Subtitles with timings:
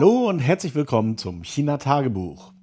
[0.00, 2.54] Hallo und herzlich willkommen zum China-Tagebuch,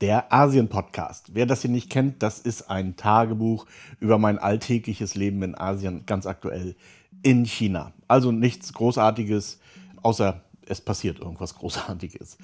[0.00, 1.34] der Asien-Podcast.
[1.34, 3.66] Wer das hier nicht kennt, das ist ein Tagebuch
[4.00, 6.76] über mein alltägliches Leben in Asien, ganz aktuell
[7.22, 7.92] in China.
[8.08, 9.60] Also nichts Großartiges,
[10.02, 12.38] außer es passiert irgendwas Großartiges.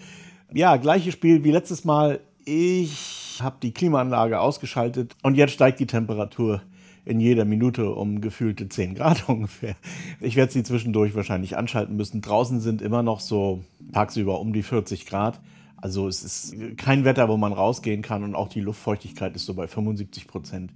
[0.53, 2.21] Ja, gleiches Spiel wie letztes Mal.
[2.45, 6.61] Ich habe die Klimaanlage ausgeschaltet und jetzt steigt die Temperatur
[7.05, 9.77] in jeder Minute um gefühlte 10 Grad ungefähr.
[10.21, 12.21] Ich werde sie zwischendurch wahrscheinlich anschalten müssen.
[12.21, 15.41] Draußen sind immer noch so tagsüber um die 40 Grad.
[15.77, 19.55] Also es ist kein Wetter, wo man rausgehen kann und auch die Luftfeuchtigkeit ist so
[19.55, 20.73] bei 75 Prozent.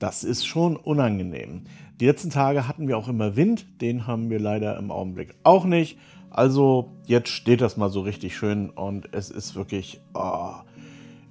[0.00, 1.62] Das ist schon unangenehm.
[2.00, 5.64] Die letzten Tage hatten wir auch immer Wind, den haben wir leider im Augenblick auch
[5.64, 5.98] nicht.
[6.30, 10.54] Also jetzt steht das mal so richtig schön und es ist wirklich, oh,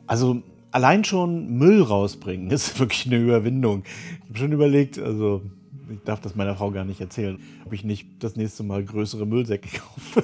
[0.07, 0.41] also
[0.73, 3.83] allein schon Müll rausbringen ist wirklich eine Überwindung.
[4.23, 5.41] Ich habe schon überlegt, also
[5.89, 9.25] ich darf das meiner Frau gar nicht erzählen, ob ich nicht das nächste Mal größere
[9.25, 10.23] Müllsäcke kaufe.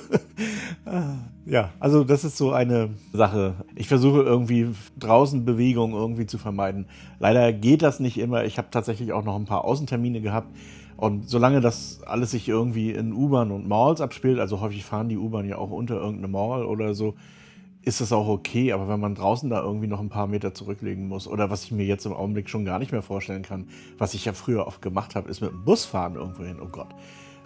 [1.46, 3.54] ja, also das ist so eine Sache.
[3.76, 6.88] Ich versuche irgendwie draußen Bewegung irgendwie zu vermeiden.
[7.20, 8.46] Leider geht das nicht immer.
[8.46, 10.56] Ich habe tatsächlich auch noch ein paar Außentermine gehabt.
[10.98, 15.18] Und solange das alles sich irgendwie in U-Bahn und Malls abspielt, also häufig fahren die
[15.18, 17.16] U-Bahn ja auch unter irgendeine Mall oder so,
[17.90, 21.08] ist das auch okay, aber wenn man draußen da irgendwie noch ein paar Meter zurücklegen
[21.08, 24.14] muss oder was ich mir jetzt im Augenblick schon gar nicht mehr vorstellen kann, was
[24.14, 26.58] ich ja früher oft gemacht habe, ist mit dem Bus fahren irgendwo hin.
[26.64, 26.90] Oh Gott.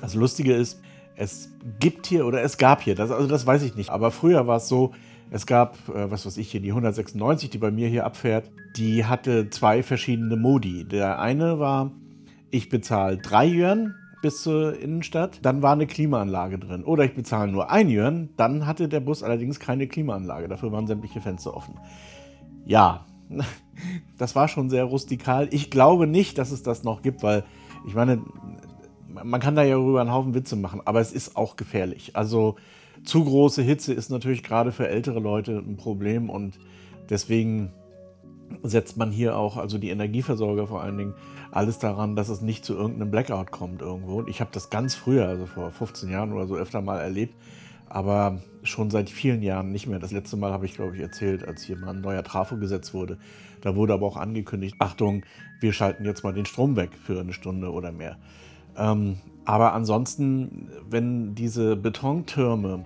[0.02, 0.82] Das Lustige ist,
[1.16, 1.50] es
[1.80, 4.58] gibt hier oder es gab hier, das, also das weiß ich nicht, aber früher war
[4.58, 4.92] es so,
[5.32, 9.06] es gab, äh, was weiß ich hier, die 196, die bei mir hier abfährt, die
[9.06, 10.86] hatte zwei verschiedene Modi.
[10.86, 11.92] Der eine war,
[12.52, 16.86] ich bezahle drei Yuan bis zur Innenstadt, dann war eine Klimaanlage drin.
[16.86, 20.48] Oder ich bezahle nur ein Yuan, dann hatte der Bus allerdings keine Klimaanlage.
[20.48, 21.78] Dafür waren sämtliche Fenster offen.
[22.66, 23.06] Ja,
[24.18, 25.50] das war schon sehr rustikal.
[25.52, 27.44] Ich glaube nicht, dass es das noch gibt, weil
[27.86, 28.22] ich meine,
[29.10, 32.16] man kann da ja darüber einen Haufen Witze machen, aber es ist auch gefährlich.
[32.16, 32.56] Also
[33.04, 36.60] zu große Hitze ist natürlich gerade für ältere Leute ein Problem und
[37.10, 37.74] deswegen
[38.62, 41.14] setzt man hier auch, also die Energieversorger vor allen Dingen,
[41.54, 44.18] alles daran, dass es nicht zu irgendeinem Blackout kommt irgendwo.
[44.18, 47.36] Und ich habe das ganz früher, also vor 15 Jahren oder so, öfter mal erlebt,
[47.88, 50.00] aber schon seit vielen Jahren nicht mehr.
[50.00, 52.96] Das letzte Mal habe ich, glaube ich, erzählt, als hier mal ein neuer Trafo gesetzt
[52.96, 53.20] wurde.
[53.62, 55.24] Da wurde aber auch angekündigt, Achtung,
[55.60, 58.18] wir schalten jetzt mal den Strom weg für eine Stunde oder mehr.
[58.76, 62.86] Ähm, aber ansonsten, wenn diese Betontürme,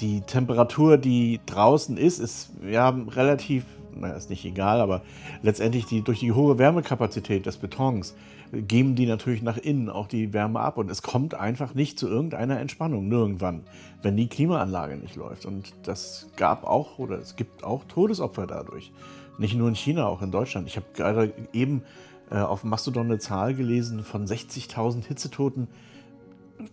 [0.00, 3.64] die Temperatur, die draußen ist, ist ja relativ
[4.00, 5.02] naja, ist nicht egal, aber
[5.42, 8.14] letztendlich die, durch die hohe Wärmekapazität des Betons
[8.52, 12.08] geben die natürlich nach innen auch die Wärme ab und es kommt einfach nicht zu
[12.08, 13.62] irgendeiner Entspannung nirgendwann,
[14.02, 15.46] wenn die Klimaanlage nicht läuft.
[15.46, 18.92] Und das gab auch oder es gibt auch Todesopfer dadurch.
[19.38, 20.68] Nicht nur in China, auch in Deutschland.
[20.68, 21.82] Ich habe gerade eben
[22.30, 25.68] äh, auf Mastodon eine Zahl gelesen von 60.000 Hitzetoten.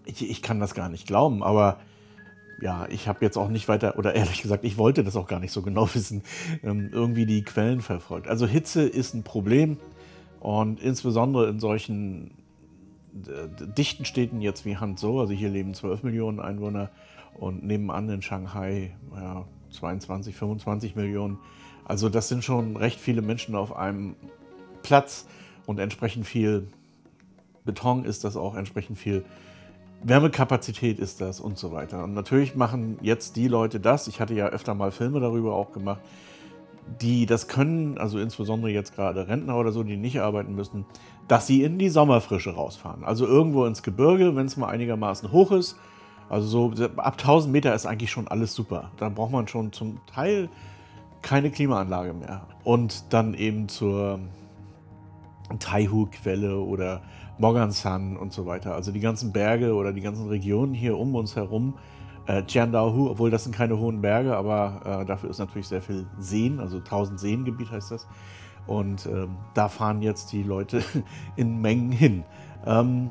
[0.05, 1.77] Ich, ich kann das gar nicht glauben, aber
[2.63, 5.41] ja, ich habe jetzt auch nicht weiter, oder ehrlich gesagt, ich wollte das auch gar
[5.41, 6.23] nicht so genau wissen,
[6.63, 8.27] ähm, irgendwie die Quellen verfolgt.
[8.29, 9.77] Also Hitze ist ein Problem
[10.39, 12.31] und insbesondere in solchen
[13.27, 16.89] äh, dichten Städten jetzt wie Hangzhou, also hier leben 12 Millionen Einwohner
[17.37, 21.39] und nebenan in Shanghai ja, 22, 25 Millionen.
[21.83, 24.15] Also das sind schon recht viele Menschen auf einem
[24.83, 25.27] Platz
[25.65, 26.67] und entsprechend viel
[27.65, 29.25] Beton ist das auch, entsprechend viel
[30.03, 32.03] Wärmekapazität ist das und so weiter.
[32.03, 35.71] Und natürlich machen jetzt die Leute das, ich hatte ja öfter mal Filme darüber auch
[35.71, 36.01] gemacht,
[37.01, 40.85] die das können, also insbesondere jetzt gerade Rentner oder so, die nicht arbeiten müssen,
[41.27, 43.05] dass sie in die Sommerfrische rausfahren.
[43.05, 45.77] Also irgendwo ins Gebirge, wenn es mal einigermaßen hoch ist.
[46.29, 48.91] Also so ab 1000 Meter ist eigentlich schon alles super.
[48.97, 50.49] Da braucht man schon zum Teil
[51.21, 52.47] keine Klimaanlage mehr.
[52.63, 54.19] Und dann eben zur
[55.59, 57.01] Taihu-Quelle oder
[57.37, 58.75] Mogansan und so weiter.
[58.75, 61.75] Also die ganzen Berge oder die ganzen Regionen hier um uns herum.
[62.25, 66.05] Äh, Jiandaohu, obwohl das sind keine hohen Berge, aber äh, dafür ist natürlich sehr viel
[66.19, 68.07] Seen, also 1000 Seengebiet heißt das.
[68.65, 70.83] Und ähm, da fahren jetzt die Leute
[71.35, 72.23] in Mengen hin.
[72.65, 73.09] Ähm,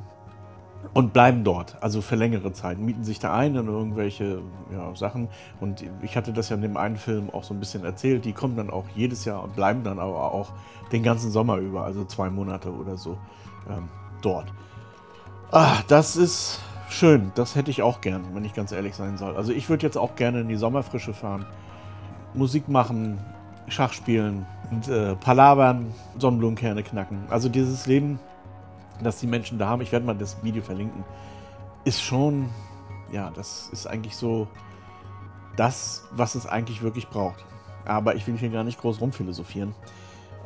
[0.94, 4.42] und bleiben dort, also für längere Zeit, mieten sich da ein in irgendwelche
[4.72, 5.28] ja, Sachen.
[5.60, 8.24] Und ich hatte das ja in dem einen Film auch so ein bisschen erzählt.
[8.24, 10.52] Die kommen dann auch jedes Jahr und bleiben dann aber auch
[10.90, 13.16] den ganzen Sommer über, also zwei Monate oder so
[13.70, 13.88] ähm,
[14.24, 14.52] dort.
[15.50, 17.32] Ah, das ist schön.
[17.34, 19.36] Das hätte ich auch gern, wenn ich ganz ehrlich sein soll.
[19.36, 21.46] Also ich würde jetzt auch gerne in die Sommerfrische fahren,
[22.34, 23.18] Musik machen,
[23.68, 27.24] Schach spielen und äh, palavern, Sonnenblumenkerne knacken.
[27.28, 28.18] Also dieses Leben
[29.02, 31.04] dass die Menschen da haben, ich werde mal das Video verlinken,
[31.84, 32.48] ist schon,
[33.10, 34.48] ja, das ist eigentlich so
[35.56, 37.44] das, was es eigentlich wirklich braucht.
[37.84, 39.74] Aber ich will hier gar nicht groß rumphilosophieren.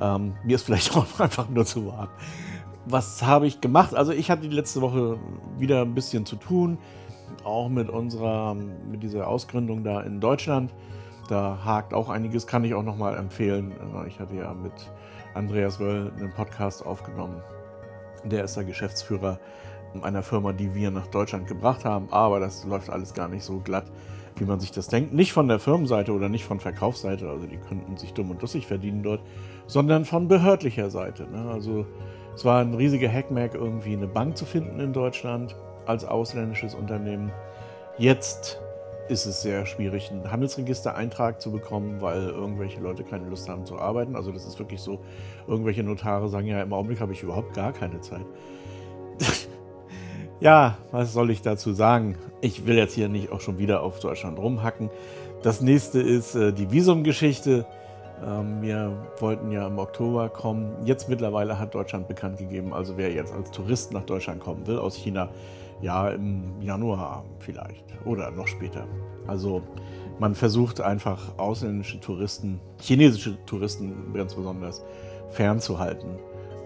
[0.00, 2.08] Ähm, mir ist vielleicht auch einfach nur zu warm.
[2.88, 3.94] Was habe ich gemacht?
[3.94, 5.18] Also ich hatte die letzte Woche
[5.58, 6.78] wieder ein bisschen zu tun.
[7.44, 10.72] auch mit unserer, mit dieser Ausgründung da in Deutschland.
[11.28, 13.72] Da hakt auch einiges, kann ich auch nochmal empfehlen.
[14.06, 14.72] Ich hatte ja mit
[15.34, 17.42] Andreas Wöll einen Podcast aufgenommen.
[18.24, 19.38] Der ist der Geschäftsführer
[20.02, 22.08] einer Firma, die wir nach Deutschland gebracht haben.
[22.10, 23.90] Aber das läuft alles gar nicht so glatt,
[24.36, 25.12] wie man sich das denkt.
[25.12, 28.66] Nicht von der Firmenseite oder nicht von Verkaufsseite, also die könnten sich dumm und lustig
[28.66, 29.22] verdienen dort,
[29.66, 31.26] sondern von behördlicher Seite.
[31.30, 31.50] Ne?
[31.50, 31.86] Also
[32.36, 35.56] es war ein riesiger Hackmack, irgendwie eine Bank zu finden in Deutschland
[35.86, 37.32] als ausländisches Unternehmen.
[37.96, 38.60] Jetzt
[39.08, 43.78] ist es sehr schwierig, einen Handelsregistereintrag zu bekommen, weil irgendwelche Leute keine Lust haben zu
[43.78, 44.16] arbeiten.
[44.16, 44.98] Also das ist wirklich so,
[45.46, 48.26] irgendwelche Notare sagen ja, im Augenblick habe ich überhaupt gar keine Zeit.
[50.40, 52.16] ja, was soll ich dazu sagen?
[52.42, 54.90] Ich will jetzt hier nicht auch schon wieder auf Deutschland rumhacken.
[55.42, 57.64] Das nächste ist äh, die Visumgeschichte.
[58.24, 60.72] Ähm, wir wollten ja im Oktober kommen.
[60.84, 64.78] Jetzt mittlerweile hat Deutschland bekannt gegeben, also wer jetzt als Tourist nach Deutschland kommen will
[64.78, 65.28] aus China,
[65.82, 68.86] ja im Januar vielleicht oder noch später.
[69.26, 69.62] Also
[70.18, 74.82] man versucht einfach ausländische Touristen, chinesische Touristen ganz besonders,
[75.30, 76.18] fernzuhalten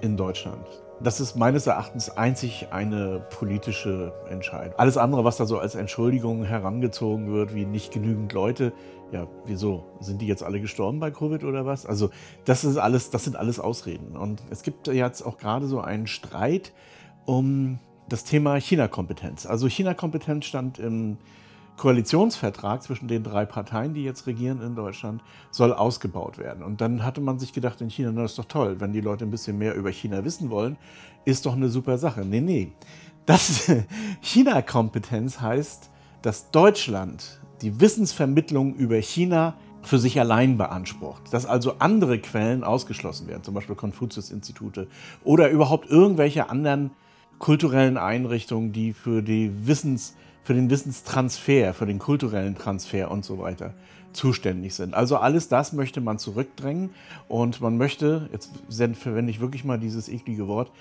[0.02, 0.64] in Deutschland.
[1.02, 4.74] Das ist meines Erachtens einzig eine politische Entscheidung.
[4.76, 8.74] Alles andere, was da so als Entschuldigung herangezogen wird, wie nicht genügend Leute,
[9.12, 9.84] ja, wieso?
[10.00, 11.86] Sind die jetzt alle gestorben bei Covid oder was?
[11.86, 12.10] Also,
[12.44, 14.16] das ist alles, das sind alles Ausreden.
[14.16, 16.72] Und es gibt jetzt auch gerade so einen Streit
[17.26, 17.78] um
[18.08, 19.46] das Thema China-Kompetenz.
[19.46, 21.16] Also China-Kompetenz stand im
[21.76, 26.62] Koalitionsvertrag zwischen den drei Parteien, die jetzt regieren in Deutschland, soll ausgebaut werden.
[26.62, 29.00] Und dann hatte man sich gedacht in China, na, das ist doch toll, wenn die
[29.00, 30.76] Leute ein bisschen mehr über China wissen wollen,
[31.24, 32.24] ist doch eine super Sache.
[32.24, 32.72] Nee, nee.
[34.20, 35.90] China-Kompetenz heißt,
[36.20, 43.28] dass Deutschland die Wissensvermittlung über China für sich allein beansprucht, dass also andere Quellen ausgeschlossen
[43.28, 44.88] werden, zum Beispiel Konfuzius-Institute
[45.24, 46.90] oder überhaupt irgendwelche anderen
[47.38, 53.38] kulturellen Einrichtungen, die für die Wissens für den Wissenstransfer, für den kulturellen Transfer und so
[53.38, 53.74] weiter
[54.12, 54.94] zuständig sind.
[54.94, 56.90] Also alles das möchte man zurückdrängen
[57.28, 60.72] und man möchte, jetzt verwende ich wirklich mal dieses eklige Wort,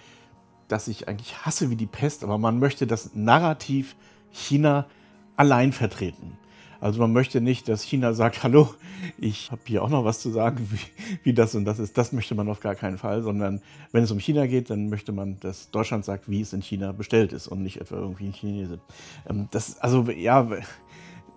[0.67, 3.95] das ich eigentlich hasse wie die Pest, aber man möchte das Narrativ
[4.31, 4.85] China
[5.35, 6.37] allein vertreten.
[6.81, 8.73] Also man möchte nicht, dass China sagt, hallo,
[9.17, 10.79] ich habe hier auch noch was zu sagen, wie,
[11.23, 11.97] wie, das und das ist.
[11.97, 13.61] Das möchte man auf gar keinen Fall, sondern
[13.91, 16.91] wenn es um China geht, dann möchte man, dass Deutschland sagt, wie es in China
[16.91, 18.79] bestellt ist und nicht etwa irgendwie in Chinesen.
[19.29, 20.47] Ähm, das, also ja,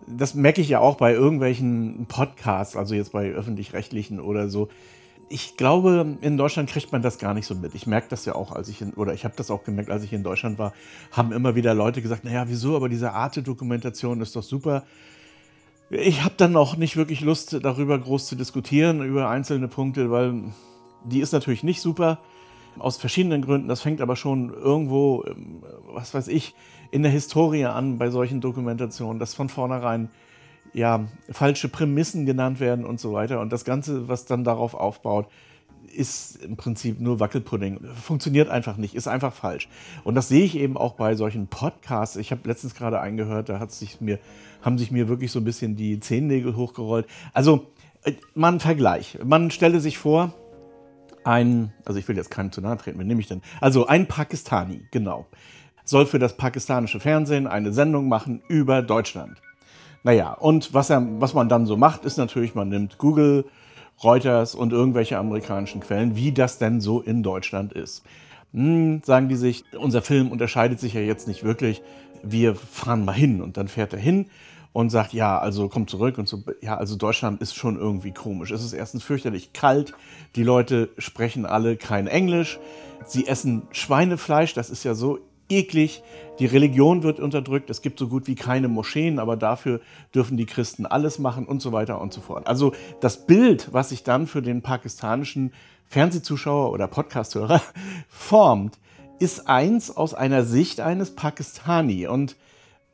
[0.06, 4.69] das merke ich ja auch bei irgendwelchen Podcasts, also jetzt bei öffentlich-rechtlichen oder so.
[5.29, 7.75] Ich glaube, in Deutschland kriegt man das gar nicht so mit.
[7.75, 10.03] Ich merke das ja auch, als ich in, oder ich habe das auch gemerkt, als
[10.03, 10.75] ich in Deutschland war,
[11.11, 14.85] haben immer wieder Leute gesagt, naja, wieso, aber diese Arte-Dokumentation ist doch super.
[15.94, 20.43] Ich habe dann auch nicht wirklich Lust, darüber groß zu diskutieren, über einzelne Punkte, weil
[21.05, 22.19] die ist natürlich nicht super.
[22.79, 23.69] Aus verschiedenen Gründen.
[23.69, 25.62] Das fängt aber schon irgendwo, ähm,
[25.93, 26.55] was weiß ich,
[26.91, 30.09] in der Historie an bei solchen Dokumentationen, dass von vornherein
[30.73, 33.41] ja, falsche Prämissen genannt werden und so weiter.
[33.41, 35.27] Und das Ganze, was dann darauf aufbaut,
[35.93, 37.81] ist im Prinzip nur Wackelpudding.
[37.94, 39.69] Funktioniert einfach nicht, ist einfach falsch.
[40.05, 42.17] Und das sehe ich eben auch bei solchen Podcasts.
[42.17, 44.19] Ich habe letztens gerade eingehört, da hat sich mir,
[44.62, 47.06] haben sich mir wirklich so ein bisschen die Zehennägel hochgerollt.
[47.33, 47.67] Also,
[48.05, 49.19] äh, man Vergleich.
[49.25, 50.35] Man stelle sich vor,
[51.25, 53.43] ein, also ich will jetzt keinem zu nahe treten, wen nehme ich denn?
[53.61, 55.27] Also ein Pakistani, genau,
[55.85, 59.40] soll für das pakistanische Fernsehen eine Sendung machen über Deutschland.
[60.05, 63.45] Naja, und was, er, was man dann so macht, ist natürlich, man nimmt Google,
[64.02, 68.02] Reuters und irgendwelche amerikanischen Quellen, wie das denn so in Deutschland ist.
[68.52, 71.82] Hm, sagen die sich, unser Film unterscheidet sich ja jetzt nicht wirklich.
[72.23, 74.26] Wir fahren mal hin und dann fährt er hin
[74.73, 78.50] und sagt, ja, also kommt zurück und so, ja, also Deutschland ist schon irgendwie komisch.
[78.50, 79.92] Es ist erstens fürchterlich kalt,
[80.37, 82.59] die Leute sprechen alle kein Englisch,
[83.06, 85.18] sie essen Schweinefleisch, das ist ja so
[85.52, 86.02] eklig.
[86.38, 87.71] Die Religion wird unterdrückt.
[87.71, 89.80] Es gibt so gut wie keine Moscheen, aber dafür
[90.14, 92.47] dürfen die Christen alles machen und so weiter und so fort.
[92.47, 95.52] Also das Bild, was sich dann für den pakistanischen
[95.87, 97.61] Fernsehzuschauer oder Podcasthörer
[98.09, 98.78] formt,
[99.18, 102.06] ist eins aus einer Sicht eines Pakistani.
[102.06, 102.37] Und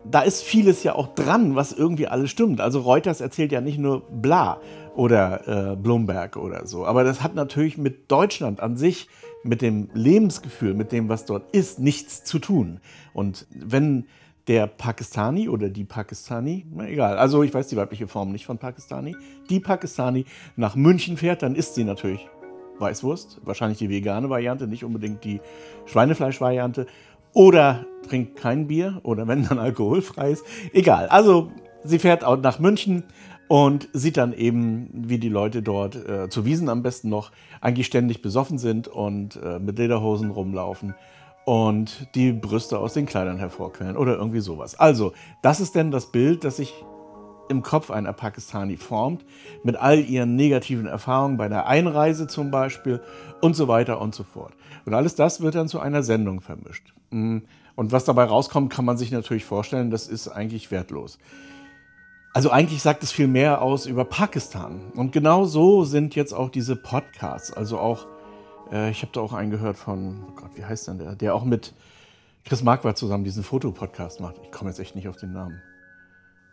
[0.05, 2.61] da ist vieles ja auch dran, was irgendwie alles stimmt.
[2.61, 4.61] Also Reuters erzählt ja nicht nur bla
[4.95, 9.09] oder äh, Bloomberg oder so, aber das hat natürlich mit Deutschland an sich
[9.45, 12.81] mit dem Lebensgefühl, mit dem, was dort ist, nichts zu tun.
[13.13, 14.07] Und wenn
[14.49, 18.59] der Pakistani oder die Pakistani, na egal, also ich weiß die weibliche Form nicht von
[18.59, 19.15] Pakistani,
[19.51, 20.25] die Pakistani
[20.57, 22.27] nach München fährt, dann isst sie natürlich
[22.79, 25.41] Weißwurst, wahrscheinlich die vegane Variante, nicht unbedingt die
[25.87, 26.87] Schweinefleisch-Variante,
[27.35, 30.43] oder trinkt kein Bier oder wenn dann alkoholfreies,
[30.73, 31.09] egal.
[31.09, 31.53] Also
[31.85, 33.05] sie fährt auch nach München
[33.49, 37.87] und sieht dann eben, wie die Leute dort äh, zu Wiesen am besten noch eigentlich
[37.87, 40.95] ständig besoffen sind und äh, mit Lederhosen rumlaufen
[41.45, 44.79] und die Brüste aus den Kleidern hervorquellen oder irgendwie sowas.
[44.79, 45.13] Also,
[45.43, 46.75] das ist denn das Bild, das sich
[47.49, 49.25] im Kopf einer Pakistani formt,
[49.63, 53.01] mit all ihren negativen Erfahrungen bei der Einreise zum Beispiel
[53.41, 54.53] und so weiter und so fort.
[54.85, 56.93] Und alles das wird dann zu einer Sendung vermischt.
[57.11, 57.39] Mm.
[57.75, 61.19] Und was dabei rauskommt, kann man sich natürlich vorstellen, das ist eigentlich wertlos.
[62.35, 64.93] Also eigentlich sagt es viel mehr aus über Pakistan.
[64.95, 67.53] Und genau so sind jetzt auch diese Podcasts.
[67.53, 68.07] Also auch,
[68.71, 71.17] äh, ich habe da auch einen gehört von, oh Gott, wie heißt denn der?
[71.17, 71.73] Der auch mit
[72.45, 74.37] Chris Marquardt zusammen diesen Fotopodcast macht.
[74.43, 75.61] Ich komme jetzt echt nicht auf den Namen.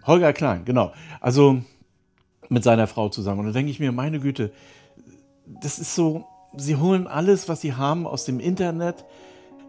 [0.05, 0.93] Holger Klein, genau.
[1.19, 1.61] Also
[2.49, 3.39] mit seiner Frau zusammen.
[3.41, 4.51] Und da denke ich mir, meine Güte,
[5.45, 9.05] das ist so, sie holen alles, was sie haben aus dem Internet,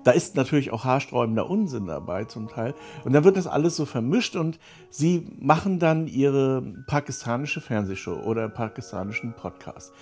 [0.06, 2.74] da ist natürlich auch haarsträubender Unsinn dabei zum Teil.
[3.04, 8.48] Und dann wird das alles so vermischt und sie machen dann ihre pakistanische Fernsehshow oder
[8.48, 9.92] pakistanischen Podcast.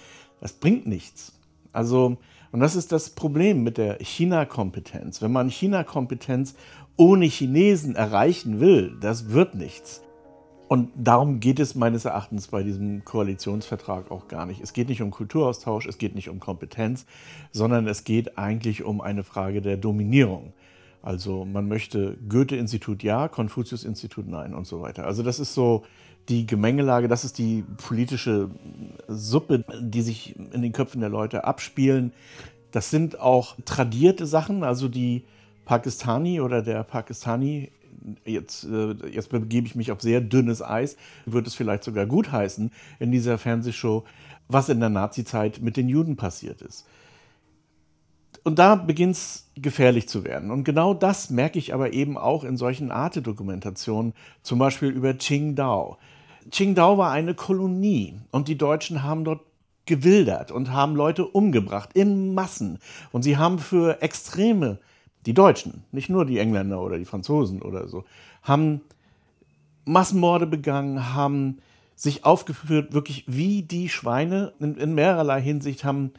[0.43, 1.33] Das bringt nichts.
[1.73, 2.19] Also,
[2.53, 5.23] und das ist das Problem mit der China-Kompetenz.
[5.23, 6.55] Wenn man China-Kompetenz
[6.99, 10.03] ohne Chinesen erreichen will, das wird nichts.
[10.67, 14.63] Und darum geht es meines Erachtens bei diesem Koalitionsvertrag auch gar nicht.
[14.63, 17.05] Es geht nicht um Kulturaustausch, es geht nicht um Kompetenz,
[17.53, 20.55] sondern es geht eigentlich um eine Frage der Dominierung.
[21.03, 25.05] Also man möchte Goethe-Institut ja, Konfuzius-Institut nein und so weiter.
[25.05, 25.85] Also das ist so
[26.31, 28.51] die Gemengelage, das ist die politische
[29.07, 32.13] Suppe, die sich in den Köpfen der Leute abspielen.
[32.71, 35.25] Das sind auch tradierte Sachen, also die
[35.67, 37.71] Pakistani oder der Pakistani
[38.25, 40.97] jetzt, äh, jetzt begebe ich mich auf sehr dünnes Eis,
[41.27, 44.05] wird es vielleicht sogar gutheißen in dieser Fernsehshow,
[44.49, 46.87] was in der Nazizeit mit den Juden passiert ist.
[48.45, 50.51] Und da beginnt es gefährlich zu werden.
[50.51, 55.97] Und genau das merke ich aber eben auch in solchen Arte-Dokumentationen, zum Beispiel über Qingdao.
[56.51, 59.41] Qingdao war eine Kolonie und die Deutschen haben dort
[59.87, 62.79] gewildert und haben Leute umgebracht in Massen.
[63.13, 64.79] Und sie haben für extreme
[65.27, 68.05] die Deutschen, nicht nur die Engländer oder die Franzosen oder so,
[68.43, 68.81] haben
[69.85, 71.59] Massenmorde begangen, haben
[71.97, 76.13] sich aufgeführt, wirklich wie die Schweine in, in mehrerlei Hinsicht, haben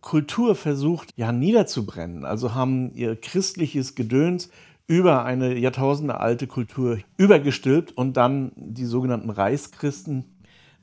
[0.00, 2.24] Kultur versucht, ja, niederzubrennen.
[2.24, 4.50] Also haben ihr christliches Gedöns
[4.86, 10.24] über eine Jahrtausende alte Kultur übergestülpt und dann die sogenannten Reichschristen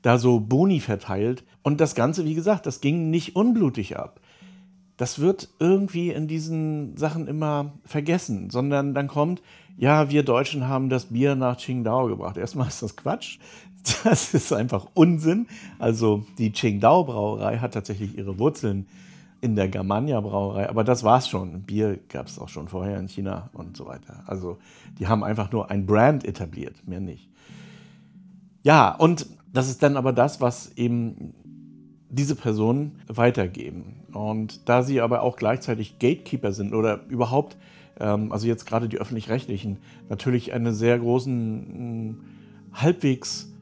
[0.02, 1.44] da so Boni verteilt.
[1.62, 4.20] Und das Ganze, wie gesagt, das ging nicht unblutig ab
[4.96, 9.42] das wird irgendwie in diesen Sachen immer vergessen, sondern dann kommt,
[9.76, 12.36] ja, wir Deutschen haben das Bier nach Qingdao gebracht.
[12.36, 13.38] Erstmal ist das Quatsch.
[14.02, 15.46] Das ist einfach Unsinn.
[15.78, 18.86] Also die Qingdao Brauerei hat tatsächlich ihre Wurzeln
[19.40, 21.62] in der Germania Brauerei, aber das war's schon.
[21.62, 24.24] Bier gab es auch schon vorher in China und so weiter.
[24.26, 24.58] Also
[24.98, 27.28] die haben einfach nur ein Brand etabliert, mehr nicht.
[28.62, 31.34] Ja, und das ist dann aber das, was eben
[32.08, 34.04] diese Personen weitergeben.
[34.12, 37.56] Und da sie aber auch gleichzeitig Gatekeeper sind oder überhaupt,
[37.98, 42.14] ähm, also jetzt gerade die öffentlich-rechtlichen, natürlich einen sehr großen, mh,
[42.72, 43.52] halbwegs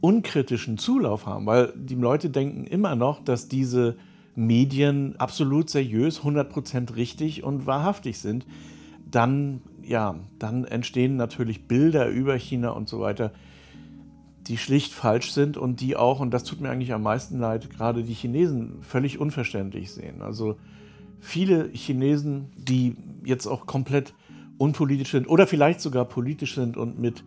[0.00, 3.96] unkritischen Zulauf haben, weil die Leute denken immer noch, dass diese
[4.36, 8.46] Medien absolut seriös, 100% richtig und wahrhaftig sind,
[9.10, 13.32] dann, ja, dann entstehen natürlich Bilder über China und so weiter,
[14.48, 17.70] die schlicht falsch sind und die auch, und das tut mir eigentlich am meisten leid,
[17.70, 20.22] gerade die Chinesen völlig unverständlich sehen.
[20.22, 20.56] Also
[21.20, 24.14] viele Chinesen, die jetzt auch komplett
[24.56, 27.22] unpolitisch sind oder vielleicht sogar politisch sind und mit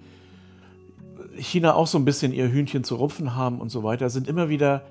[1.38, 4.50] China auch so ein bisschen ihr Hühnchen zu rupfen haben und so weiter, sind immer
[4.50, 4.84] wieder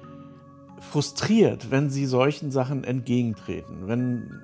[0.81, 3.87] frustriert, wenn sie solchen Sachen entgegentreten.
[3.87, 4.41] Wenn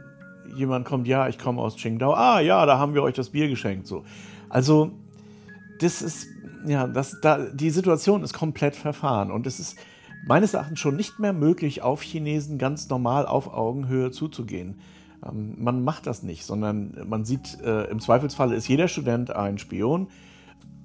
[0.54, 3.48] jemand kommt, ja, ich komme aus Qingdao, ah ja, da haben wir euch das Bier
[3.48, 3.86] geschenkt.
[3.86, 4.04] So.
[4.48, 4.92] Also,
[5.80, 6.28] das ist
[6.66, 9.76] ja, das, da, die Situation ist komplett verfahren und es ist
[10.26, 14.80] meines Erachtens schon nicht mehr möglich, auf Chinesen ganz normal auf Augenhöhe zuzugehen.
[15.24, 19.58] Ähm, man macht das nicht, sondern man sieht, äh, im Zweifelsfall ist jeder Student ein
[19.58, 20.08] Spion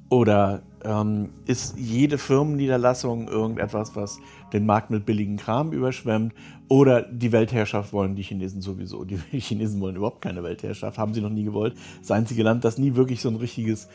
[0.10, 4.20] oder ähm, ist jede Firmenniederlassung irgendetwas, was
[4.52, 6.34] den Markt mit billigen Kram überschwemmt
[6.68, 9.06] oder die Weltherrschaft wollen die Chinesen sowieso.
[9.06, 11.76] Die Chinesen wollen überhaupt keine Weltherrschaft, haben sie noch nie gewollt.
[12.02, 13.88] Das einzige Land, das nie wirklich so ein richtiges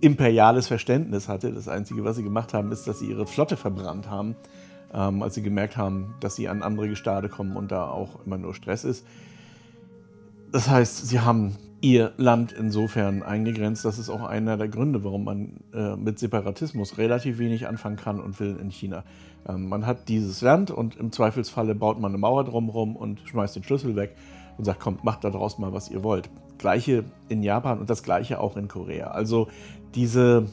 [0.00, 1.52] imperiales Verständnis hatte.
[1.52, 4.36] Das Einzige, was sie gemacht haben, ist, dass sie ihre Flotte verbrannt haben,
[4.92, 8.38] ähm, als sie gemerkt haben, dass sie an andere Gestade kommen und da auch immer
[8.38, 9.06] nur Stress ist.
[10.52, 13.84] Das heißt, sie haben ihr Land insofern eingegrenzt.
[13.84, 18.20] Das ist auch einer der Gründe, warum man äh, mit Separatismus relativ wenig anfangen kann
[18.20, 19.04] und will in China.
[19.46, 23.56] Ähm, man hat dieses Land und im Zweifelsfalle baut man eine Mauer drumherum und schmeißt
[23.56, 24.16] den Schlüssel weg
[24.56, 26.30] und sagt, kommt, macht da draußen mal, was ihr wollt.
[26.58, 29.08] Gleiche in Japan und das gleiche auch in Korea.
[29.08, 29.48] Also
[29.94, 30.46] diese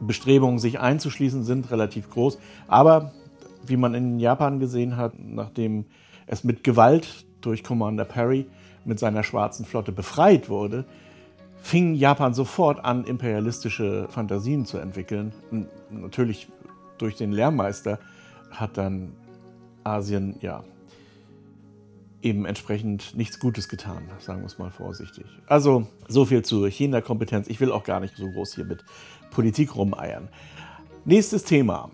[0.00, 2.38] Bestrebungen, sich einzuschließen, sind relativ groß.
[2.68, 3.12] Aber
[3.66, 5.86] wie man in Japan gesehen hat, nachdem
[6.26, 8.46] es mit Gewalt durch Commander Perry
[8.84, 10.84] mit seiner schwarzen Flotte befreit wurde,
[11.60, 15.32] fing Japan sofort an, imperialistische Fantasien zu entwickeln.
[15.50, 16.48] Und natürlich
[16.98, 17.98] durch den Lehrmeister
[18.50, 19.12] hat dann
[19.82, 20.62] Asien ja
[22.22, 25.26] eben entsprechend nichts Gutes getan, sagen wir es mal vorsichtig.
[25.46, 27.48] Also so viel zur China-Kompetenz.
[27.48, 28.84] Ich will auch gar nicht so groß hier mit
[29.30, 30.28] Politik rumeiern.
[31.04, 31.90] Nächstes Thema.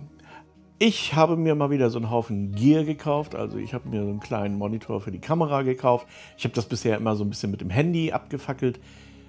[0.78, 3.34] Ich habe mir mal wieder so einen Haufen Gear gekauft.
[3.34, 6.06] Also ich habe mir so einen kleinen Monitor für die Kamera gekauft.
[6.36, 8.80] Ich habe das bisher immer so ein bisschen mit dem Handy abgefackelt.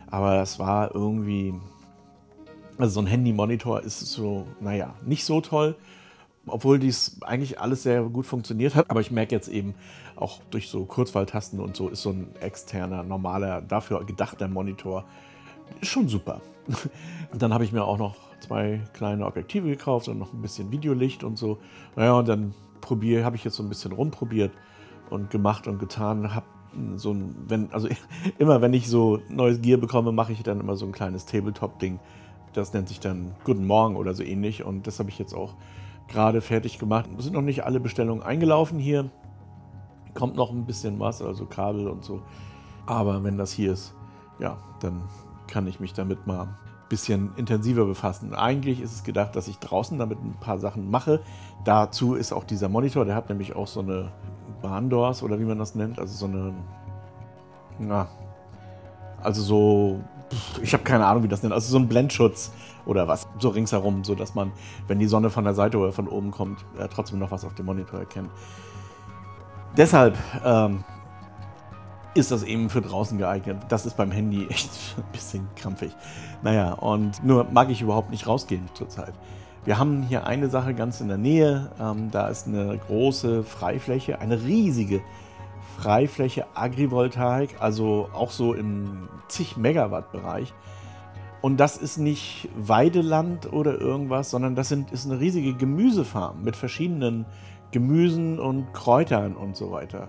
[0.07, 1.53] Aber das war irgendwie...
[2.77, 5.75] Also so ein Handy-Monitor ist so, naja, nicht so toll
[6.45, 8.89] obwohl dies eigentlich alles sehr gut funktioniert hat.
[8.89, 9.75] Aber ich merke jetzt eben
[10.15, 15.05] auch durch so Kurzwahltasten und so ist so ein externer, normaler, dafür gedachter Monitor
[15.81, 16.41] schon super.
[17.33, 21.23] dann habe ich mir auch noch zwei kleine Objektive gekauft und noch ein bisschen Videolicht
[21.23, 21.57] und so.
[21.95, 22.53] Naja, und dann
[22.89, 24.51] habe ich jetzt so ein bisschen rumprobiert
[25.09, 26.35] und gemacht und getan.
[26.35, 26.45] Habe
[26.95, 27.87] so ein, wenn, also
[28.37, 31.99] immer wenn ich so neues Gear bekomme, mache ich dann immer so ein kleines Tabletop-Ding.
[32.53, 34.63] Das nennt sich dann Guten Morgen oder so ähnlich.
[34.63, 35.55] Und das habe ich jetzt auch
[36.07, 37.09] gerade fertig gemacht.
[37.17, 39.09] Es sind noch nicht alle Bestellungen eingelaufen hier.
[40.13, 42.21] Kommt noch ein bisschen was, also Kabel und so.
[42.85, 43.95] Aber wenn das hier ist,
[44.39, 45.03] ja, dann
[45.47, 46.57] kann ich mich damit mal ein
[46.89, 48.33] bisschen intensiver befassen.
[48.33, 51.21] Eigentlich ist es gedacht, dass ich draußen damit ein paar Sachen mache.
[51.63, 54.11] Dazu ist auch dieser Monitor, der hat nämlich auch so eine
[54.61, 56.53] Barndoors oder wie man das nennt, also so eine,
[57.79, 58.07] na,
[59.21, 59.99] also so,
[60.61, 62.51] ich habe keine Ahnung, wie das nennt, also so ein Blendschutz
[62.85, 64.51] oder was, so ringsherum, so dass man,
[64.87, 67.53] wenn die Sonne von der Seite oder von oben kommt, äh, trotzdem noch was auf
[67.55, 68.29] dem Monitor erkennt.
[69.77, 70.83] Deshalb ähm,
[72.13, 73.57] ist das eben für draußen geeignet.
[73.69, 75.95] Das ist beim Handy echt ein bisschen krampfig.
[76.41, 79.13] Naja, und nur mag ich überhaupt nicht rausgehen zurzeit.
[79.65, 81.71] Wir haben hier eine Sache ganz in der Nähe.
[81.79, 85.01] Ähm, da ist eine große Freifläche, eine riesige
[85.77, 90.53] Freifläche Agrivoltaik, also auch so im zig Megawatt Bereich.
[91.43, 96.55] Und das ist nicht Weideland oder irgendwas, sondern das sind, ist eine riesige Gemüsefarm mit
[96.55, 97.25] verschiedenen
[97.71, 100.07] Gemüsen und Kräutern und so weiter.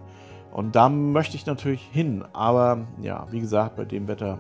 [0.52, 2.24] Und da möchte ich natürlich hin.
[2.32, 4.38] Aber ja, wie gesagt, bei dem Wetter,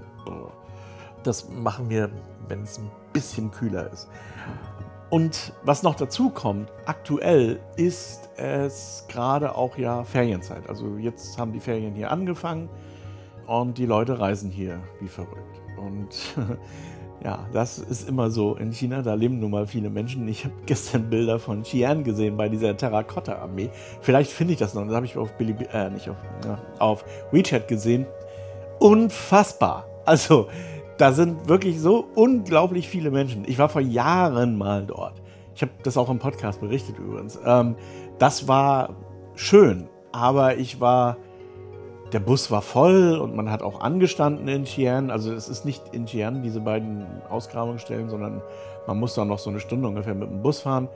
[1.24, 2.10] das machen wir,
[2.46, 4.08] wenn es ein bisschen kühler ist.
[5.10, 10.68] Und was noch dazu kommt, aktuell ist es gerade auch ja Ferienzeit.
[10.68, 12.68] Also jetzt haben die Ferien hier angefangen
[13.48, 15.60] und die Leute reisen hier wie verrückt.
[15.76, 16.08] Und
[17.24, 20.28] ja, das ist immer so in China, da leben nun mal viele Menschen.
[20.28, 23.70] Ich habe gestern Bilder von Xi'an gesehen bei dieser Terrakotta-Armee.
[24.02, 27.04] Vielleicht finde ich das noch, das habe ich auf, Billy, äh, nicht auf, ja, auf
[27.32, 28.06] WeChat gesehen.
[28.78, 29.86] Unfassbar.
[30.04, 30.48] Also,
[30.98, 33.44] da sind wirklich so unglaublich viele Menschen.
[33.46, 35.22] Ich war vor Jahren mal dort.
[35.54, 37.38] Ich habe das auch im Podcast berichtet übrigens.
[37.44, 37.76] Ähm,
[38.18, 38.96] das war
[39.34, 41.16] schön, aber ich war
[42.14, 45.10] der Bus war voll und man hat auch angestanden in Xi'an.
[45.10, 48.40] Also es ist nicht in Xi'an diese beiden Ausgrabungsstellen, sondern
[48.86, 50.88] man muss da noch so eine Stunde ungefähr mit dem Bus fahren.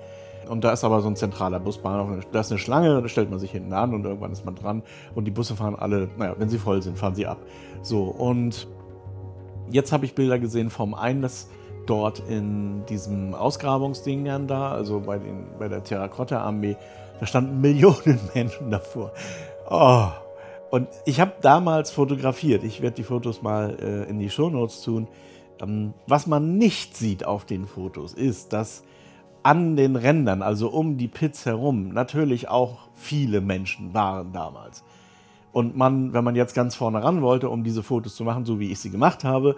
[0.48, 2.24] Und da ist aber so ein zentraler Busbahnhof.
[2.30, 4.82] Da ist eine Schlange, da stellt man sich hinten an und irgendwann ist man dran.
[5.16, 7.38] Und die Busse fahren alle, naja, wenn sie voll sind, fahren sie ab.
[7.82, 8.68] So, und
[9.70, 11.48] jetzt habe ich Bilder gesehen vom einen, das
[11.86, 16.76] dort in diesem Ausgrabungsding da, also bei, den, bei der Terrakotta-Armee,
[17.18, 19.10] da standen Millionen Menschen davor.
[19.68, 20.08] Oh,
[20.70, 25.08] und ich habe damals fotografiert, ich werde die Fotos mal äh, in die Shownotes tun.
[25.60, 28.84] Ähm, was man nicht sieht auf den Fotos ist, dass
[29.42, 34.84] an den Rändern, also um die Pits herum, natürlich auch viele Menschen waren damals.
[35.52, 38.60] Und man, wenn man jetzt ganz vorne ran wollte, um diese Fotos zu machen, so
[38.60, 39.56] wie ich sie gemacht habe,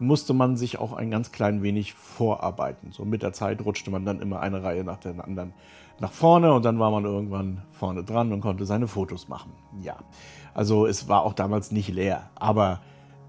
[0.00, 2.92] musste man sich auch ein ganz klein wenig vorarbeiten.
[2.92, 5.54] So mit der Zeit rutschte man dann immer eine Reihe nach der anderen
[6.00, 9.52] nach vorne und dann war man irgendwann vorne dran und konnte seine Fotos machen.
[9.80, 9.96] Ja,
[10.58, 12.80] also es war auch damals nicht leer, aber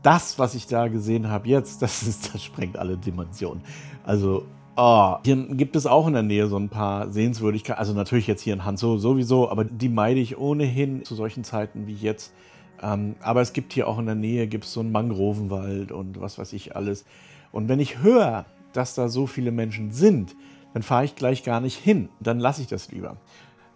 [0.02, 3.62] das, was ich da gesehen habe jetzt, das, ist, das sprengt alle Dimensionen.
[4.04, 7.80] Also oh, hier gibt es auch in der Nähe so ein paar Sehenswürdigkeiten.
[7.80, 11.86] Also natürlich jetzt hier in Hanzo sowieso, aber die meide ich ohnehin zu solchen Zeiten
[11.86, 12.34] wie jetzt.
[12.82, 16.40] Ähm, aber es gibt hier auch in der Nähe gibt's so einen Mangrovenwald und was
[16.40, 17.06] weiß ich alles.
[17.52, 20.36] Und wenn ich höre, dass da so viele Menschen sind,
[20.74, 22.10] dann fahre ich gleich gar nicht hin.
[22.20, 23.18] Dann lasse ich das lieber.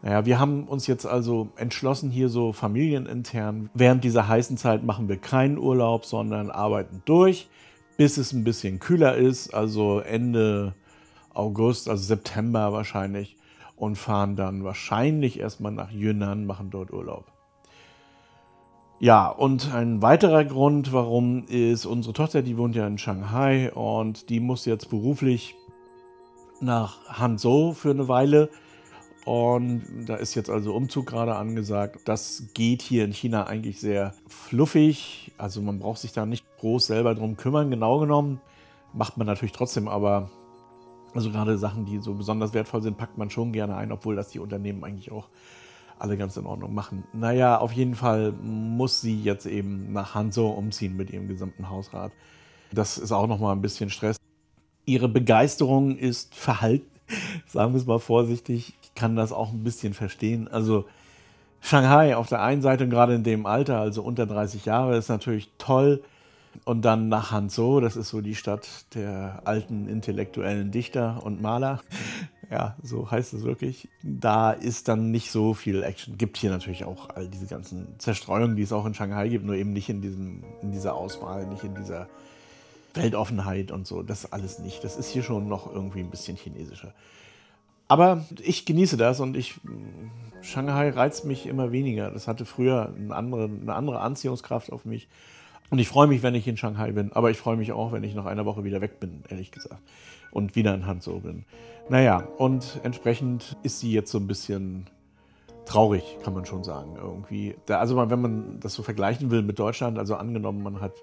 [0.04, 5.08] Naja, wir haben uns jetzt also entschlossen, hier so familienintern, während dieser heißen Zeit machen
[5.08, 7.48] wir keinen Urlaub, sondern arbeiten durch,
[7.96, 10.76] bis es ein bisschen kühler ist, also Ende
[11.34, 13.38] August, also September wahrscheinlich,
[13.78, 17.32] und fahren dann wahrscheinlich erstmal nach Yunnan, machen dort Urlaub.
[19.00, 24.30] Ja, und ein weiterer Grund, warum ist unsere Tochter, die wohnt ja in Shanghai und
[24.30, 25.56] die muss jetzt beruflich
[26.60, 28.50] nach Hanzhou für eine Weile.
[29.26, 32.02] Und da ist jetzt also Umzug gerade angesagt.
[32.06, 35.32] Das geht hier in China eigentlich sehr fluffig.
[35.38, 37.70] Also man braucht sich da nicht groß selber drum kümmern.
[37.70, 38.42] Genau genommen
[38.94, 40.30] macht man natürlich trotzdem, aber
[41.14, 44.30] also gerade Sachen, die so besonders wertvoll sind, packt man schon gerne ein, obwohl das
[44.30, 45.30] die Unternehmen eigentlich auch
[46.00, 47.04] alle ganz in Ordnung machen.
[47.14, 52.12] Naja, auf jeden Fall muss sie jetzt eben nach Hanzhou umziehen mit ihrem gesamten Hausrat.
[52.72, 54.18] Das ist auch nochmal ein bisschen Stress.
[54.86, 56.93] Ihre Begeisterung ist verhalten,
[57.48, 58.74] sagen wir es mal vorsichtig.
[58.82, 60.48] Ich kann das auch ein bisschen verstehen.
[60.48, 60.86] Also
[61.62, 65.50] Shanghai auf der einen Seite, gerade in dem Alter, also unter 30 Jahre, ist natürlich
[65.58, 66.04] toll.
[66.66, 71.82] Und dann nach Hanzhou, das ist so die Stadt der alten intellektuellen Dichter und Maler.
[72.52, 73.90] Ja, so heißt es wirklich.
[74.04, 76.20] Da ist dann nicht so viel Action.
[76.20, 79.56] Gibt hier natürlich auch all diese ganzen Zerstreuungen, die es auch in Shanghai gibt, nur
[79.56, 82.10] eben nicht in, diesem, in dieser Auswahl, nicht in dieser
[82.94, 84.04] Weltoffenheit und so.
[84.04, 84.84] Das alles nicht.
[84.84, 86.94] Das ist hier schon noch irgendwie ein bisschen chinesischer.
[87.88, 89.56] Aber ich genieße das und ich.
[90.42, 92.12] Shanghai reizt mich immer weniger.
[92.12, 95.08] Das hatte früher eine andere, eine andere Anziehungskraft auf mich.
[95.70, 98.04] Und ich freue mich, wenn ich in Shanghai bin, aber ich freue mich auch, wenn
[98.04, 99.82] ich nach einer Woche wieder weg bin, ehrlich gesagt.
[100.32, 101.46] Und wieder in Hanzhou bin.
[101.90, 104.88] Naja, und entsprechend ist sie jetzt so ein bisschen
[105.66, 107.56] traurig, kann man schon sagen, irgendwie.
[107.68, 110.94] Also wenn man das so vergleichen will mit Deutschland, also angenommen, man hat,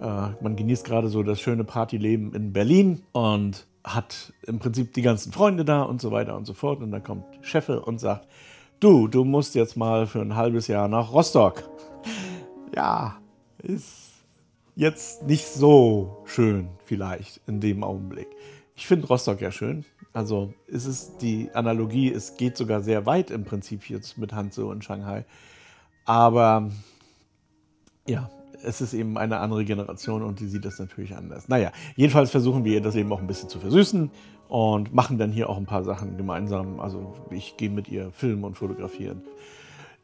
[0.00, 5.32] man genießt gerade so das schöne Partyleben in Berlin und hat im Prinzip die ganzen
[5.32, 6.80] Freunde da und so weiter und so fort.
[6.80, 8.28] Und dann kommt Cheffe und sagt,
[8.80, 11.64] du, du musst jetzt mal für ein halbes Jahr nach Rostock.
[12.74, 13.18] Ja,
[13.62, 14.12] ist
[14.76, 18.28] jetzt nicht so schön vielleicht in dem Augenblick.
[18.74, 19.84] Ich finde Rostock ja schön.
[20.14, 24.70] Also ist es die Analogie, es geht sogar sehr weit im Prinzip jetzt mit Hanzhou
[24.70, 25.26] und Shanghai.
[26.06, 26.70] Aber
[28.06, 28.30] ja,
[28.64, 31.48] es ist eben eine andere Generation und die sieht das natürlich anders.
[31.48, 34.10] Naja, jedenfalls versuchen wir das eben auch ein bisschen zu versüßen
[34.48, 36.80] und machen dann hier auch ein paar Sachen gemeinsam.
[36.80, 39.22] Also ich gehe mit ihr filmen und fotografieren.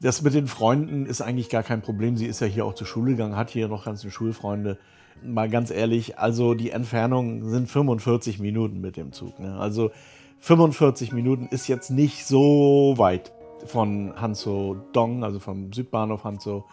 [0.00, 2.16] Das mit den Freunden ist eigentlich gar kein Problem.
[2.16, 4.78] Sie ist ja hier auch zur Schule gegangen, hat hier noch ganze Schulfreunde.
[5.24, 9.40] Mal ganz ehrlich, also die Entfernung sind 45 Minuten mit dem Zug.
[9.40, 9.58] Ne?
[9.58, 9.90] Also
[10.38, 13.32] 45 Minuten ist jetzt nicht so weit
[13.66, 16.64] von Hanzhou Dong, also vom Südbahnhof Hanzhou,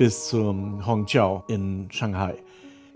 [0.00, 2.38] bis zum Hongqiao in Shanghai.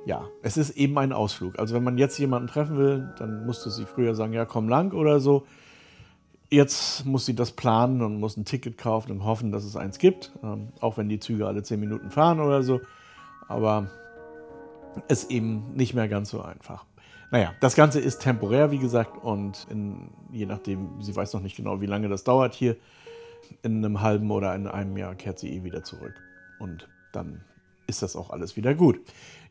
[0.07, 1.59] Ja, es ist eben ein Ausflug.
[1.59, 4.95] Also wenn man jetzt jemanden treffen will, dann musste sie früher sagen, ja, komm lang
[4.95, 5.45] oder so.
[6.49, 9.99] Jetzt muss sie das planen und muss ein Ticket kaufen und hoffen, dass es eins
[9.99, 12.81] gibt, ähm, auch wenn die Züge alle 10 Minuten fahren oder so.
[13.49, 13.90] Aber
[15.09, 16.87] ist eben nicht mehr ganz so einfach.
[17.31, 21.57] Naja, das Ganze ist temporär, wie gesagt, und in, je nachdem, sie weiß noch nicht
[21.57, 22.77] genau, wie lange das dauert hier,
[23.62, 26.14] in einem halben oder in einem Jahr kehrt sie eh wieder zurück.
[26.59, 27.42] Und dann
[27.87, 29.00] ist das auch alles wieder gut.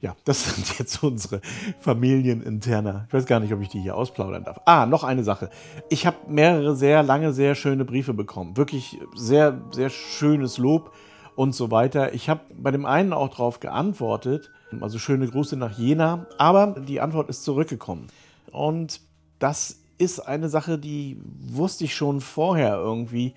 [0.01, 1.41] Ja, das sind jetzt unsere
[1.79, 3.05] familieninterner.
[3.07, 4.61] Ich weiß gar nicht, ob ich die hier ausplaudern darf.
[4.65, 5.49] Ah, noch eine Sache.
[5.89, 8.57] Ich habe mehrere sehr lange, sehr schöne Briefe bekommen.
[8.57, 10.93] Wirklich sehr, sehr schönes Lob
[11.35, 12.13] und so weiter.
[12.13, 14.51] Ich habe bei dem einen auch darauf geantwortet.
[14.81, 16.27] Also schöne Grüße nach Jena.
[16.37, 18.07] Aber die Antwort ist zurückgekommen.
[18.51, 19.01] Und
[19.39, 23.33] das ist eine Sache, die wusste ich schon vorher irgendwie,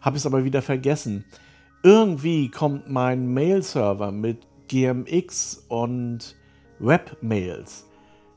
[0.00, 1.24] habe es aber wieder vergessen.
[1.82, 6.36] Irgendwie kommt mein Mail-Server mit GMX und
[6.78, 7.86] Webmails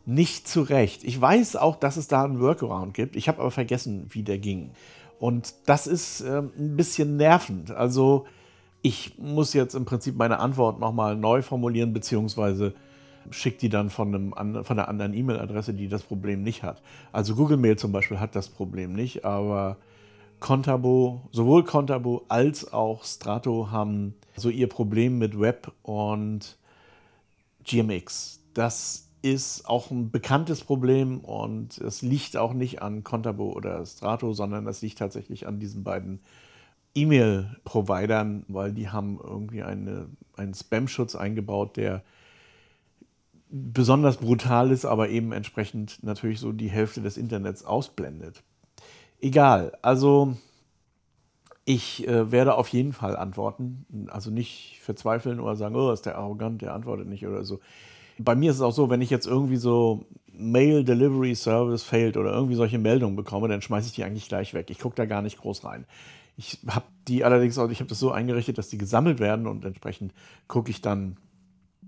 [0.06, 1.03] nicht zurecht.
[1.03, 3.15] Ich weiß auch, dass es da einen Workaround gibt.
[3.15, 4.71] Ich habe aber vergessen, wie der ging.
[5.19, 7.71] Und das ist äh, ein bisschen nervend.
[7.71, 8.25] Also
[8.82, 12.73] ich muss jetzt im Prinzip meine Antwort nochmal neu formulieren, beziehungsweise
[13.29, 16.82] schicke die dann von, einem, von einer anderen E-Mail-Adresse, die das Problem nicht hat.
[17.12, 19.77] Also Google Mail zum Beispiel hat das Problem nicht, aber
[20.43, 26.58] Contabo, sowohl Contabo als auch Strato haben so ihr Problem mit Web und
[27.63, 28.41] GMX.
[28.53, 34.34] Das ist auch ein bekanntes Problem und es liegt auch nicht an Contabo oder Strato,
[34.34, 36.19] sondern es liegt tatsächlich an diesen beiden
[36.93, 42.03] E-Mail-Providern, weil die haben irgendwie eine, einen Spam-Schutz eingebaut, der
[43.49, 48.43] besonders brutal ist, aber eben entsprechend natürlich so die Hälfte des Internets ausblendet.
[49.23, 50.36] Egal, also
[51.63, 53.86] ich äh, werde auf jeden Fall antworten.
[54.09, 57.62] Also nicht verzweifeln oder sagen, oh, ist der arrogant, der antwortet nicht oder so.
[58.17, 62.17] Bei mir ist es auch so, wenn ich jetzt irgendwie so Mail Delivery Service failed
[62.17, 64.69] oder irgendwie solche Meldungen bekomme, dann schmeiße ich die eigentlich gleich weg.
[64.69, 65.86] Ich gucke da gar nicht groß rein.
[66.36, 69.63] Ich habe die allerdings auch, ich habe das so eingerichtet, dass die gesammelt werden und
[69.63, 70.13] entsprechend
[70.49, 71.15] gucke ich dann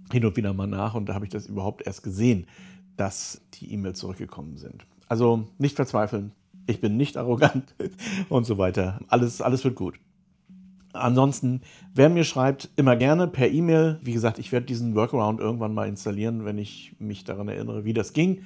[0.09, 2.47] hin und wieder mal nach und da habe ich das überhaupt erst gesehen,
[2.95, 4.85] dass die E-Mails zurückgekommen sind.
[5.09, 6.31] Also nicht verzweifeln,
[6.67, 7.75] ich bin nicht arrogant
[8.29, 8.99] und so weiter.
[9.07, 9.95] Alles, alles wird gut.
[10.93, 11.61] Ansonsten,
[11.93, 13.99] wer mir schreibt, immer gerne per E-Mail.
[14.01, 17.93] Wie gesagt, ich werde diesen Workaround irgendwann mal installieren, wenn ich mich daran erinnere, wie
[17.93, 18.43] das ging.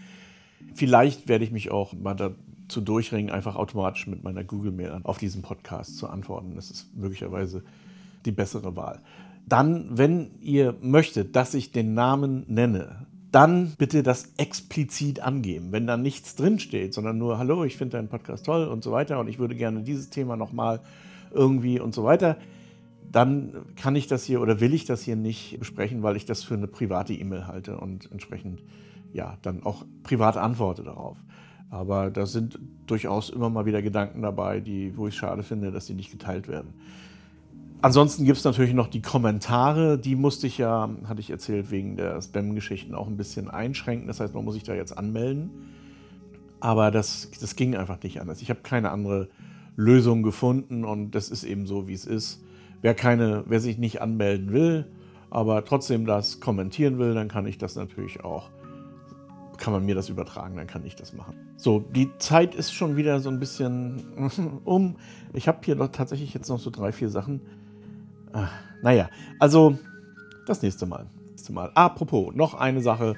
[0.74, 5.42] Vielleicht werde ich mich auch mal dazu durchringen, einfach automatisch mit meiner Google-Mail auf diesen
[5.42, 6.56] Podcast zu antworten.
[6.56, 7.64] Das ist möglicherweise
[8.26, 9.00] die bessere Wahl.
[9.48, 15.72] Dann, wenn ihr möchtet, dass ich den Namen nenne, dann bitte das explizit angeben.
[15.72, 19.20] Wenn da nichts drinsteht, sondern nur, hallo, ich finde deinen Podcast toll und so weiter
[19.20, 20.82] und ich würde gerne dieses Thema nochmal
[21.32, 22.38] irgendwie und so weiter,
[23.12, 26.44] dann kann ich das hier oder will ich das hier nicht besprechen, weil ich das
[26.44, 28.62] für eine private E-Mail halte und entsprechend
[29.14, 31.18] ja dann auch privat antworte darauf.
[31.72, 35.86] Aber da sind durchaus immer mal wieder Gedanken dabei, die, wo ich schade finde, dass
[35.86, 36.74] sie nicht geteilt werden.
[37.82, 41.96] Ansonsten gibt es natürlich noch die Kommentare, die musste ich ja, hatte ich erzählt, wegen
[41.96, 44.08] der Spam-Geschichten auch ein bisschen einschränken.
[44.08, 45.50] Das heißt, man muss sich da jetzt anmelden.
[46.60, 48.42] Aber das, das ging einfach nicht anders.
[48.42, 49.30] Ich habe keine andere
[49.78, 52.44] Lösung gefunden und das ist eben so, wie es ist.
[52.82, 54.86] Wer, keine, wer sich nicht anmelden will,
[55.30, 58.50] aber trotzdem das kommentieren will, dann kann ich das natürlich auch,
[59.58, 61.36] kann man mir das übertragen, dann kann ich das machen.
[61.56, 64.98] So, die Zeit ist schon wieder so ein bisschen um.
[65.34, 67.40] Ich habe hier doch tatsächlich jetzt noch so drei, vier Sachen.
[68.34, 69.78] Ach, naja, also
[70.46, 71.08] das nächste Mal.
[71.30, 71.72] Nächste Mal.
[71.76, 73.16] Apropos, noch eine Sache.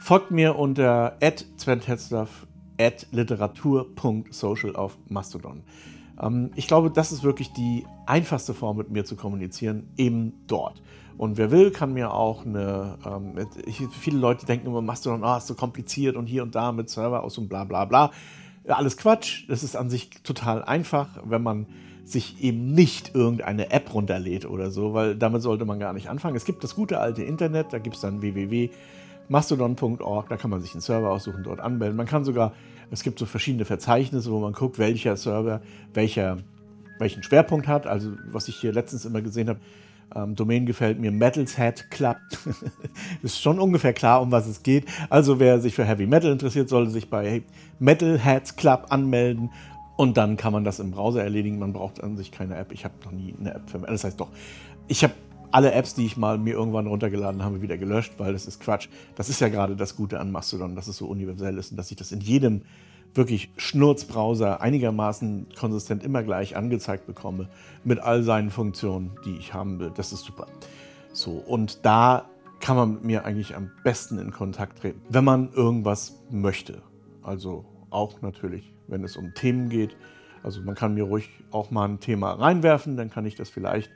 [0.00, 1.16] Folgt mir unter
[3.12, 5.62] literatur.social auf Mastodon.
[6.20, 10.82] Ähm, ich glaube, das ist wirklich die einfachste Form, mit mir zu kommunizieren, eben dort.
[11.18, 12.98] Und wer will, kann mir auch eine.
[13.06, 16.72] Ähm, ich, viele Leute denken immer, Mastodon, oh, ist so kompliziert und hier und da
[16.72, 18.10] mit Server aus und bla bla bla.
[18.66, 19.44] Alles Quatsch.
[19.48, 21.66] Das ist an sich total einfach, wenn man
[22.04, 26.36] sich eben nicht irgendeine App runterlädt oder so, weil damit sollte man gar nicht anfangen.
[26.36, 30.72] Es gibt das gute alte Internet, da gibt es dann www.mastodon.org, da kann man sich
[30.72, 31.96] einen Server aussuchen, dort anmelden.
[31.96, 32.52] Man kann sogar
[32.92, 35.62] es gibt so verschiedene Verzeichnisse, wo man guckt, welcher Server
[35.94, 36.38] welcher,
[36.98, 37.86] welchen Schwerpunkt hat.
[37.86, 39.60] Also was ich hier letztens immer gesehen habe,
[40.14, 42.18] ähm, Domain gefällt mir Metal's Head Club.
[43.22, 44.84] ist schon ungefähr klar, um was es geht.
[45.08, 47.42] Also wer sich für Heavy Metal interessiert, sollte sich bei
[47.78, 49.50] Metalheads Club anmelden
[50.02, 51.60] und dann kann man das im Browser erledigen.
[51.60, 52.72] Man braucht an sich keine App.
[52.72, 54.30] Ich habe noch nie eine App für Das heißt doch,
[54.88, 55.14] ich habe
[55.52, 58.88] alle Apps, die ich mal mir irgendwann runtergeladen habe, wieder gelöscht, weil das ist Quatsch.
[59.14, 61.88] Das ist ja gerade das Gute an Mastodon, dass es so universell ist und dass
[61.92, 62.62] ich das in jedem
[63.14, 67.48] wirklich Schnurzbrowser einigermaßen konsistent immer gleich angezeigt bekomme
[67.84, 69.92] mit all seinen Funktionen, die ich haben will.
[69.94, 70.48] Das ist super.
[71.12, 72.24] So, und da
[72.58, 76.82] kann man mit mir eigentlich am besten in Kontakt treten, wenn man irgendwas möchte.
[77.22, 79.96] Also auch natürlich, wenn es um Themen geht.
[80.44, 83.90] Also man kann mir ruhig auch mal ein Thema reinwerfen, dann kann ich das vielleicht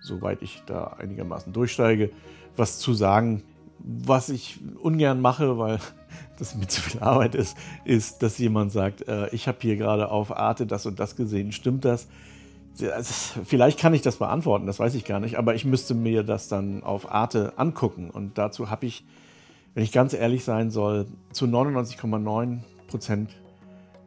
[0.00, 2.10] soweit ich da einigermaßen durchsteige,
[2.56, 3.42] was zu sagen.
[3.80, 5.78] Was ich ungern mache, weil
[6.38, 10.10] das mir zu viel Arbeit ist, ist, dass jemand sagt, äh, ich habe hier gerade
[10.10, 12.08] auf Arte das und das gesehen, stimmt das?
[13.44, 16.46] Vielleicht kann ich das beantworten, das weiß ich gar nicht, aber ich müsste mir das
[16.46, 18.08] dann auf Arte angucken.
[18.10, 19.04] Und dazu habe ich,
[19.74, 23.30] wenn ich ganz ehrlich sein soll, zu 99,9 Prozent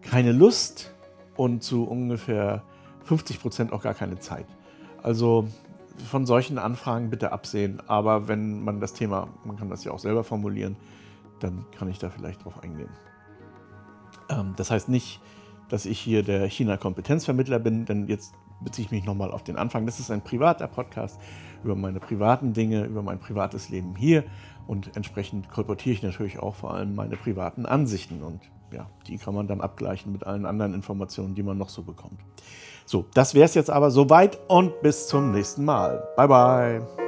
[0.01, 0.93] keine Lust
[1.35, 2.63] und zu ungefähr
[3.05, 4.45] 50 Prozent auch gar keine Zeit.
[5.01, 5.47] Also
[6.09, 7.81] von solchen Anfragen bitte absehen.
[7.87, 10.75] Aber wenn man das Thema, man kann das ja auch selber formulieren,
[11.39, 12.89] dann kann ich da vielleicht drauf eingehen.
[14.29, 15.21] Ähm, das heißt nicht,
[15.69, 19.85] dass ich hier der China-Kompetenzvermittler bin, denn jetzt beziehe ich mich nochmal auf den Anfang.
[19.85, 21.19] Das ist ein privater Podcast
[21.63, 24.23] über meine privaten Dinge, über mein privates Leben hier
[24.67, 28.39] und entsprechend kolportiere ich natürlich auch vor allem meine privaten Ansichten und
[28.73, 32.19] ja, die kann man dann abgleichen mit allen anderen Informationen, die man noch so bekommt.
[32.85, 36.03] So, das wäre es jetzt aber soweit und bis zum nächsten Mal.
[36.15, 37.01] Bye bye.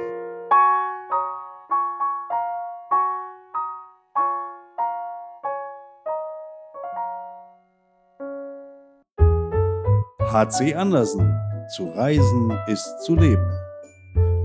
[10.34, 11.40] HC Andersen.
[11.76, 13.50] Zu reisen ist zu leben.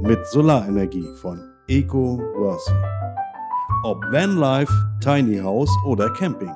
[0.02, 2.74] Mit Solarenergie von Eco Worthy.
[3.84, 6.56] Ob Vanlife, Tiny House oder Camping.